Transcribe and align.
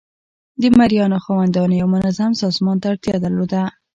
د 0.61 0.63
مرئیانو 0.79 1.17
خاوندانو 1.25 1.73
یو 1.81 1.87
منظم 1.95 2.31
سازمان 2.43 2.77
ته 2.81 2.85
اړتیا 2.91 3.15
درلوده. 3.23 3.61